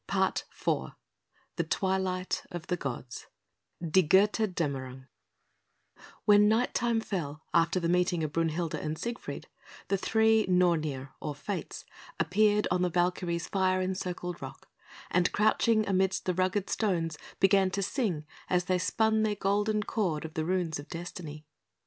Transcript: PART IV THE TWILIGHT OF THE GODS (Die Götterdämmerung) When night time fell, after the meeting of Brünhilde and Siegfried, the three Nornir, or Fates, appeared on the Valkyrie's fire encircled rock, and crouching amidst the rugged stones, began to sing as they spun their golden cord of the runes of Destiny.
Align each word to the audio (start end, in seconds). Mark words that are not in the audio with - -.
PART 0.07 0.45
IV 0.65 0.93
THE 1.57 1.63
TWILIGHT 1.63 2.45
OF 2.49 2.65
THE 2.65 2.75
GODS 2.75 3.27
(Die 3.79 4.01
Götterdämmerung) 4.01 5.05
When 6.25 6.49
night 6.49 6.73
time 6.73 6.99
fell, 7.01 7.43
after 7.53 7.79
the 7.79 7.87
meeting 7.87 8.23
of 8.23 8.31
Brünhilde 8.33 8.73
and 8.83 8.97
Siegfried, 8.97 9.45
the 9.89 9.97
three 9.97 10.47
Nornir, 10.47 11.09
or 11.19 11.35
Fates, 11.35 11.85
appeared 12.19 12.67
on 12.71 12.81
the 12.81 12.89
Valkyrie's 12.89 13.47
fire 13.47 13.79
encircled 13.79 14.41
rock, 14.41 14.67
and 15.11 15.31
crouching 15.31 15.87
amidst 15.87 16.25
the 16.25 16.33
rugged 16.33 16.67
stones, 16.71 17.15
began 17.39 17.69
to 17.69 17.83
sing 17.83 18.25
as 18.49 18.65
they 18.65 18.79
spun 18.79 19.21
their 19.21 19.35
golden 19.35 19.83
cord 19.83 20.25
of 20.25 20.33
the 20.33 20.45
runes 20.45 20.79
of 20.79 20.89
Destiny. 20.89 21.45